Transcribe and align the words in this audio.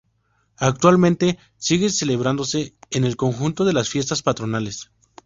Actualmente 0.57 1.37
sigue 1.57 1.91
celebrándose 1.91 2.75
en 2.89 3.03
el 3.03 3.15
conjunto 3.17 3.65
de 3.65 3.73
las 3.73 3.87
Fiestas 3.89 4.23
Patronales. 4.23 4.89